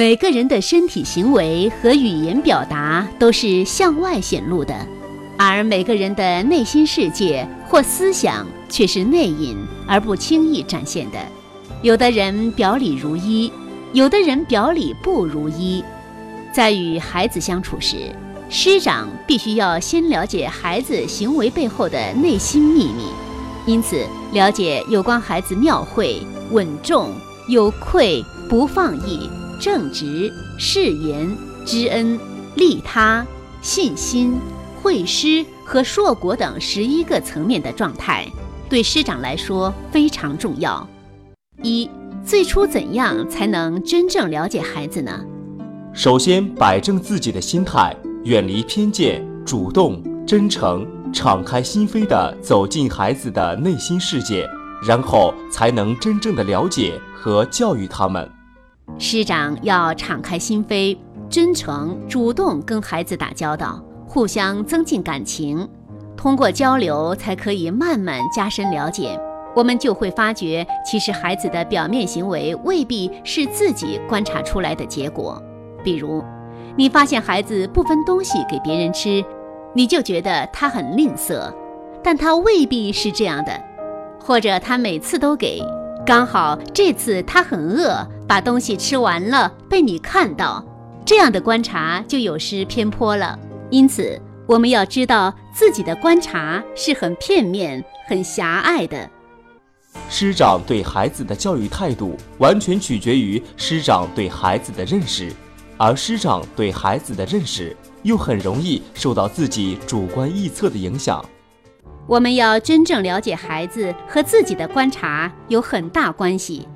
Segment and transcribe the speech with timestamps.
[0.00, 4.74] 每个人的身体行为和语言表达都是向外显露的，
[5.36, 11.18] 而每个人的内心世界或思想却是内隐而不轻易展现的。
[11.82, 13.52] 有的人表里如一，
[13.92, 15.84] 有的人表里不如一。
[16.50, 18.10] 在与孩子相处时，
[18.48, 23.04] 师长必须要先了解孩子行为背后的内心秘密，
[23.66, 27.12] 因此了解有关孩子妙慧、稳重、
[27.48, 29.28] 有愧、不放逸、
[29.60, 31.30] 正直、誓言、
[31.66, 32.18] 知恩、
[32.56, 33.24] 利他、
[33.60, 34.38] 信心、
[34.82, 38.26] 会师和硕果等十一个层面的状态，
[38.70, 40.88] 对师长来说非常重要。
[41.62, 41.90] 一，
[42.24, 45.12] 最初怎样才能真正了解孩子呢？
[45.92, 47.94] 首先，摆正自己的心态。
[48.24, 54.48] 远离偏见，主动、真诚、敞开心扉地走进孩子的内心世界，
[54.86, 58.30] 然后才能真正的了解和教育他们。
[58.98, 60.96] 师长要敞开心扉，
[61.28, 65.68] 真诚、主动跟孩子打交道，互相增进感情。
[66.16, 69.18] 通过交流，才可以慢慢加深了解。
[69.54, 75.42] 我们就会发觉，其实孩子的表面行为未必是自己观察出来的结果，
[75.82, 76.22] 比如。
[76.76, 79.24] 你发现孩子不分东西给别人吃，
[79.74, 81.52] 你就觉得他很吝啬，
[82.02, 83.52] 但他未必是这样的。
[84.22, 85.60] 或者他每次都给，
[86.06, 90.64] 刚好这次他很饿，把东西吃完了被你看到，
[91.04, 93.36] 这样的观察就有失偏颇了。
[93.70, 99.10] 因此，我们要知道自己的观察是很片面、很狭隘的。
[100.08, 105.32] 师长对孩子的教育态度，完全取决于师长对孩子的认识。
[105.76, 111.24] 而师长对孩子的认识又很容易受到自己主观臆测的影响。
[112.06, 116.68] 我们要真正了解孩子和自己的观察有很大关系。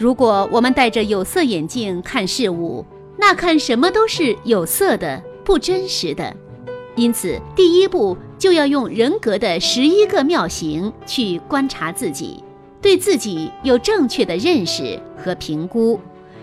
[0.00, 2.82] 如果我们戴着有色眼镜看事物，
[3.18, 6.34] 那看什么都是有色的、不真实的。
[6.96, 12.42] 因此，第一步就要用人格的十一个妙行去观察自己，
[12.80, 16.00] 对自己有正确的认识和评估。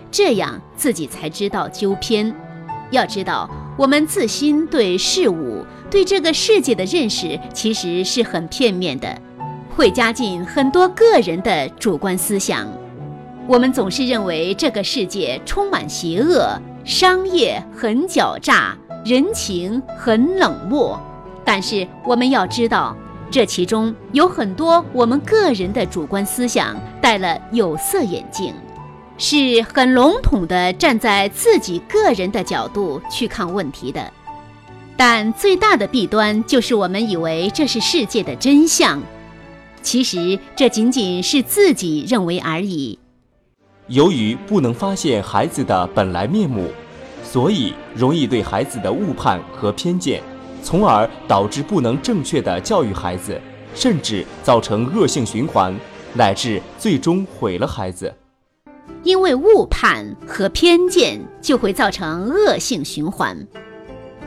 [0.08, 2.32] 这样自己才知道纠偏。
[2.92, 9.20] 要知道，我们自心对事物、对这个世界的认识其实是很片面的，
[9.74, 12.68] 会加进很多个人的主观思想。
[13.48, 18.76] 我们总是认为这个世界充满邪恶，商业很狡诈，
[19.06, 21.00] 人情很冷漠。
[21.46, 22.94] 但是我们要知道，
[23.30, 28.52] 这其中有很多我们个人的主观思想戴了有色眼镜。
[29.16, 34.12] 是很笼统的站在自己个人的角度去看问题的，
[34.94, 39.02] 但最大的弊端就是我们以为这是世界的真相，
[39.80, 42.98] 其实这仅仅是自己认为而已。
[43.88, 46.68] 由于不能发现孩子的本来面目，
[47.24, 50.22] 所以容易对孩子的误判和偏见，
[50.62, 53.40] 从而导致不能正确的教育孩子，
[53.74, 55.74] 甚至造成恶性循环，
[56.12, 58.12] 乃至最终毁了孩子。
[59.04, 63.34] 因为误判和偏见就会造成恶性循环。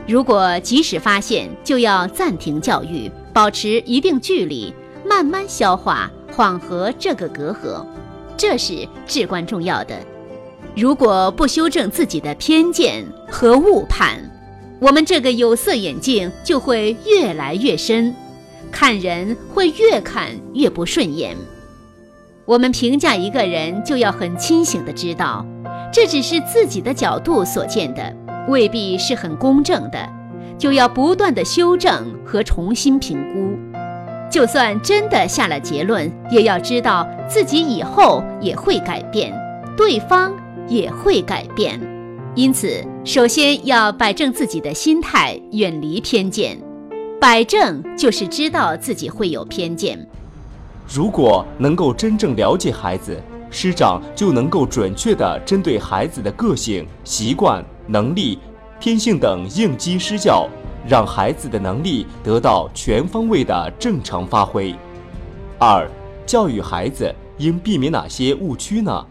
[0.08, 4.74] 如果及时发现，就要暂停教育，保持一定距离，
[5.08, 7.86] 慢慢消化、缓和这个隔阂，
[8.42, 9.94] 这是至关重要的。
[10.74, 14.18] 如果不修正自己的偏见和误判，
[14.80, 18.12] 我们这个有色眼镜就会越来越深，
[18.72, 21.36] 看人会越看越不顺眼。
[22.44, 25.46] 我们评价一个人，就要很清醒的知道，
[25.92, 28.12] 这只是自己的角度所见的，
[28.48, 30.08] 未必是很公正的，
[30.58, 33.71] 就要不断地修正和重新评估。
[34.32, 39.30] 就算真的下了结论，也要知道自己以后也会改变，
[39.76, 40.34] 对方
[40.66, 41.78] 也会改变。
[42.34, 46.58] 因此，首先要摆正自己的心态，远离偏见。
[47.20, 49.98] 摆正就是知道自己会有偏见。
[50.88, 53.14] 如果能够真正了解孩子，
[53.50, 58.38] 师长就能够准确地针对孩子的个性、习惯、能力、
[58.80, 60.48] 天性等应激施教，
[60.86, 64.74] 让孩子的能力得到全方位的正常发挥。
[65.58, 65.88] 二、
[66.26, 69.06] 教育孩子应避免哪些误区呢？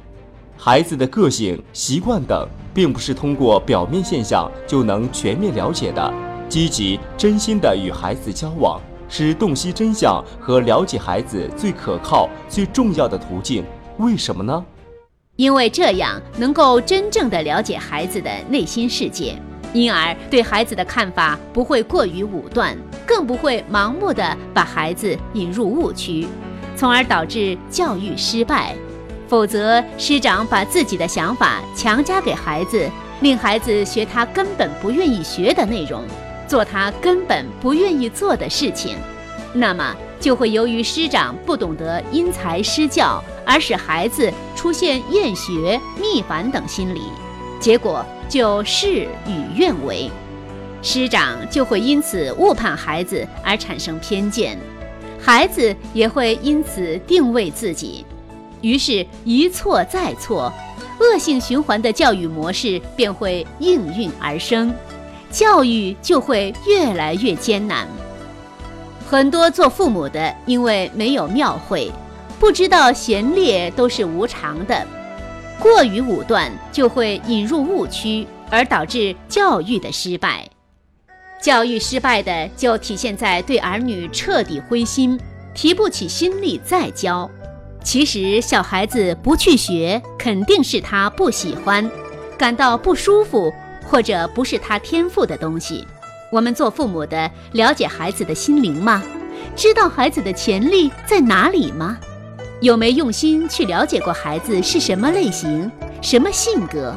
[0.58, 6.14] 孩子的个性、习惯等，并不是通过表面现象就能全面了解的。
[6.48, 8.80] 积极、真心地与孩子交往。
[9.14, 13.62] 是洞悉真相和了解孩子最可靠、最重要的途径。
[13.98, 14.66] 为什么呢？
[15.36, 19.36] 因为这样能够真正的了解孩子的内心世界，
[19.74, 26.28] 因而对孩子的看法不会过于武断，更不会盲目的把孩子引入误区，
[26.76, 28.76] 从而导致教育失败。
[29.28, 32.90] 否则，师长把自己的想法强加给孩子，
[33.22, 36.04] 令孩子学他根本不愿意学的内容，
[36.50, 38.98] 做他根本不愿意做的事情，
[39.54, 47.02] 那么就会由于师长不懂得因材施教，而使孩子出现厌学、逆反等心理，
[47.62, 50.10] 结果就事与愿违，
[50.82, 54.58] 师长就会因此误判孩子而产生偏见，
[55.22, 58.04] 孩子也会因此定位自己。
[58.62, 60.52] 于是，一错再错，
[61.00, 64.74] 恶性循环的教育模式便会应运而生，
[65.30, 67.88] 教育就会越来越艰难。
[69.08, 71.92] 很多做父母的因为没有庙会，
[72.40, 74.88] 不知道贤劣都是无常的，
[75.62, 80.50] 过于武断，就会引入误区，而导致教育的失败。
[81.40, 85.20] 教育失败的就体现在对儿女彻底灰心，
[85.54, 87.30] 提不起心力再教。
[87.84, 91.88] 其实，小孩子不去学，肯定是他不喜欢，
[92.40, 93.54] 感到不舒服，
[93.86, 95.88] 或者不是他天赋的东西。
[96.32, 99.04] 我们做父母的，了解孩子的心灵吗？
[99.56, 102.00] 知道孩子的潜力在哪里吗？
[102.62, 105.70] 有没用心去了解过孩子是什么类型、
[106.00, 106.96] 什么性格？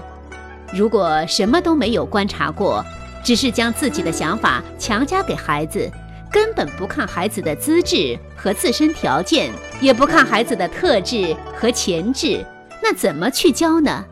[0.75, 2.85] 如果什么都没有观察过，
[3.23, 5.91] 只是将自己的想法强加给孩子。
[6.31, 9.51] 根本不看孩子的资质和自身条件，
[9.81, 12.45] 也不看孩子的特质和潜质，
[12.83, 14.05] 那怎么去教呢？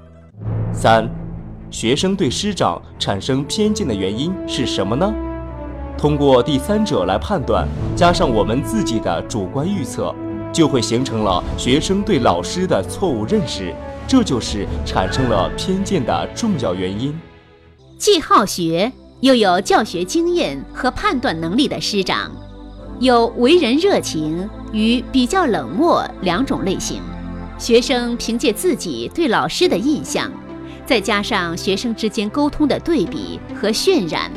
[0.73, 1.07] 三，
[1.71, 5.13] 学生对师长产生偏见的原因是什么呢？
[5.99, 10.15] 通过第三者来判断，加上我们自己的主观预测，
[10.53, 13.75] 就会形成了学生对老师的错误认识，
[14.07, 17.19] 这就是产生了偏见的重要原因。
[17.99, 18.93] 既好学。
[19.23, 22.29] 又有教学经验和判断能力的师长，
[22.99, 27.01] 有为人热情与比较冷漠两种类型。
[27.57, 30.29] 学生凭借自己对老师的印象，
[30.85, 34.29] 再加上学生之间沟通的对比和渲染，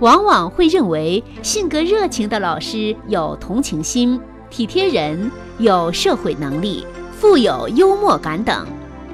[0.00, 6.84] 往往会认为性格热情的老师有同情心、体贴人、有社会能力、
[7.18, 8.66] 富有幽默感等，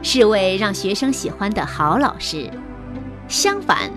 [0.03, 2.51] 是位让学生喜欢的好老师。
[3.29, 3.91] 相反。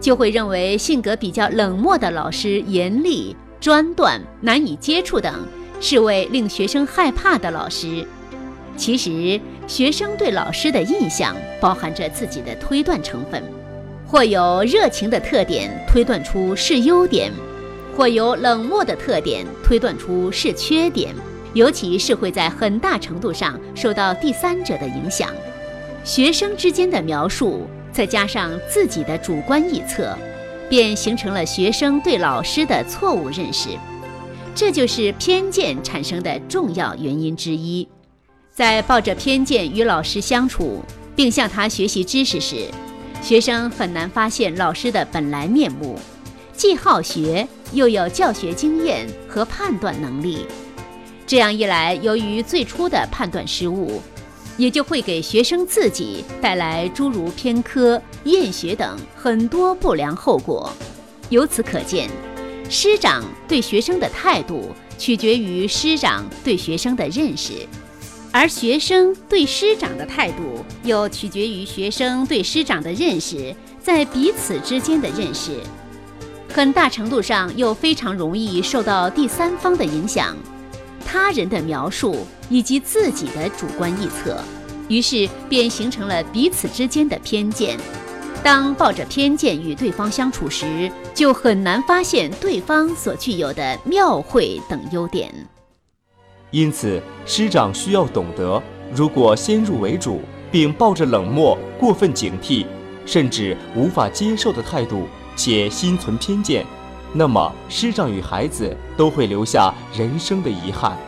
[0.00, 5.34] 就会认为性格比较冷漠的老师严厉、专断、难以接触等，
[5.80, 8.06] 是位令学生害怕的老师。
[8.76, 13.42] 其实，学生对老师的印象包含着自己的推断成分，
[14.06, 17.32] 或有热情的特点推断出是优点，
[17.98, 21.12] 或有冷漠的特点推断出是缺点，
[21.52, 25.28] 尤其是会在很大程度上受到第三者的影响。
[26.04, 27.66] 学生之间的描述。
[27.90, 30.16] 再加上自己的主观臆测，
[30.68, 33.70] 便形成了学生对老师的错误认识，
[34.54, 37.88] 这就是偏见产生的重要原因之一。
[38.52, 40.80] 在抱着偏见与老师相处，
[41.16, 42.66] 并向他学习知识时，
[43.20, 45.98] 学生很难发现老师的本来面目，
[46.58, 50.44] 既好学又有教学经验和判断能力。
[51.24, 54.02] 这样一来，由于最初的判断失误。
[54.56, 60.68] 也就会给学生自己带来诸如偏科、厌学等很多不良后果。
[61.28, 62.10] 由此可见，
[62.68, 67.52] 师长对学生的态度取决于师长对学生的认识，
[68.32, 75.52] 而学生对师长的态度又取决于学生对师长的认识在彼此之间的认识，
[76.48, 80.36] 很大程度上又非常容易受到第三方的影响。
[81.06, 84.38] 他人的描述以及自己的主观臆测，
[84.88, 87.78] 于是便形成了彼此之间的偏见。
[88.42, 95.32] 当抱着偏见与对方相处时，就很难发现对方所具有的妙慧等优点。
[96.50, 98.62] 因此，师长需要懂得，
[98.94, 102.64] 如果先入为主，并抱着冷漠、过分警惕，
[103.04, 105.06] 甚至无法接受的态度，
[105.38, 106.66] 且心存偏见。
[107.14, 110.98] 那么，师长与孩子都会留下人生的遗憾，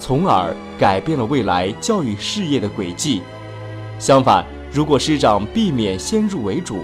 [0.00, 3.22] 从而改变了未来教育事业的轨迹。
[3.98, 6.78] 相反，如果师长避免先入为主，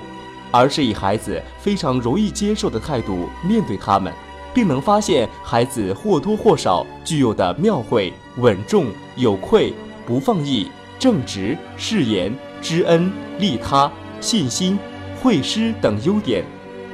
[0.52, 4.12] 而是以孩子非常容易接受的态度面对他们，
[4.54, 9.73] 并能发现孩子或多或少具有的妙慧、稳重、有愧、
[10.07, 13.90] 不放逸、正直、誓言、知恩、利他、
[14.21, 14.78] 信心、
[15.21, 16.45] 会师等优点。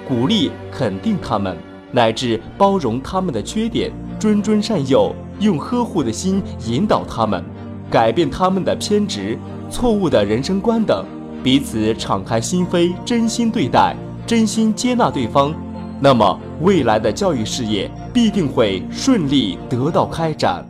[0.06, 1.56] 鼓励、肯定他们，
[1.92, 7.42] 乃至包容他们的缺点，谆谆善诱，用呵护的心引导他们，
[7.90, 9.38] 改变他们的偏执、
[9.70, 11.04] 错误的人生观等，
[11.42, 13.96] 彼此敞开心扉，真心对待，
[14.26, 15.54] 真心接纳对方，
[16.00, 20.64] 那么未来的教育事业必定会顺利得到开展。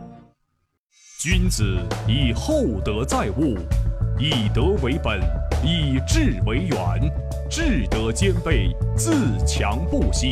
[1.19, 1.77] 君子
[2.07, 3.57] 以厚德载物，
[4.19, 5.19] 以德为本，
[5.69, 7.11] 以智为源，
[7.49, 10.31] 智德兼备，自强不息。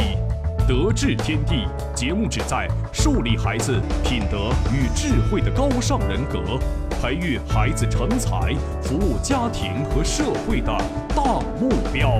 [0.65, 6.57] 德智天地节目旨在树立孩子品德与智慧的高尚人格，
[7.01, 10.73] 培育孩子成才、服务家庭和社会的
[11.13, 12.13] 大目标。